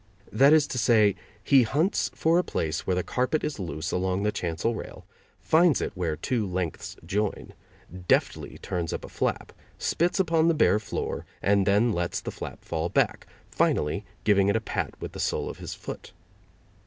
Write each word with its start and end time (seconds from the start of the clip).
That 0.31 0.51
is 0.51 0.65
to 0.65 0.79
say, 0.79 1.13
he 1.43 1.61
hunts 1.61 2.09
for 2.15 2.39
a 2.39 2.43
place 2.43 2.87
where 2.87 2.95
the 2.95 3.03
carpet 3.03 3.43
is 3.43 3.59
loose 3.59 3.91
along 3.91 4.23
the 4.23 4.31
chancel 4.31 4.73
rail, 4.73 5.05
finds 5.43 5.79
it 5.79 5.91
where 5.93 6.15
two 6.15 6.47
lengths 6.47 6.97
join, 7.05 7.53
deftly 8.07 8.57
turns 8.63 8.93
up 8.93 9.05
a 9.05 9.09
flap, 9.09 9.53
spits 9.77 10.19
upon 10.19 10.47
the 10.47 10.55
bare 10.55 10.79
floor, 10.79 11.27
and 11.39 11.67
then 11.67 11.93
lets 11.93 12.19
the 12.19 12.31
flap 12.31 12.65
fall 12.65 12.89
back, 12.89 13.27
finally 13.51 14.03
giving 14.23 14.47
it 14.47 14.55
a 14.55 14.59
pat 14.59 14.99
with 14.99 15.11
the 15.11 15.19
sole 15.19 15.47
of 15.47 15.59
his 15.59 15.75
foot. 15.75 16.13